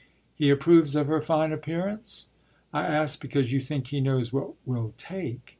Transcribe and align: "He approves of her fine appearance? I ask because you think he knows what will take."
"He 0.33 0.49
approves 0.49 0.95
of 0.95 1.05
her 1.05 1.21
fine 1.21 1.51
appearance? 1.51 2.25
I 2.73 2.87
ask 2.87 3.21
because 3.21 3.51
you 3.53 3.59
think 3.59 3.89
he 3.89 4.01
knows 4.01 4.33
what 4.33 4.53
will 4.65 4.95
take." 4.97 5.49